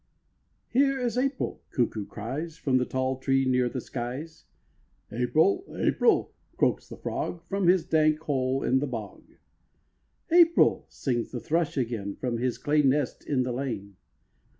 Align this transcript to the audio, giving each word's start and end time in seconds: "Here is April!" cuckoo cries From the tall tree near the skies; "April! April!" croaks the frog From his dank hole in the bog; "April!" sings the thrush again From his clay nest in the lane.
"Here 0.69 0.99
is 0.99 1.15
April!" 1.15 1.61
cuckoo 1.69 2.07
cries 2.07 2.57
From 2.57 2.77
the 2.77 2.87
tall 2.87 3.19
tree 3.19 3.45
near 3.45 3.69
the 3.69 3.79
skies; 3.79 4.45
"April! 5.11 5.63
April!" 5.77 6.33
croaks 6.57 6.89
the 6.89 6.97
frog 6.97 7.43
From 7.43 7.67
his 7.67 7.85
dank 7.85 8.17
hole 8.21 8.63
in 8.63 8.79
the 8.79 8.87
bog; 8.87 9.23
"April!" 10.31 10.87
sings 10.89 11.29
the 11.29 11.39
thrush 11.39 11.77
again 11.77 12.15
From 12.15 12.39
his 12.39 12.57
clay 12.57 12.81
nest 12.81 13.27
in 13.27 13.43
the 13.43 13.51
lane. 13.53 13.95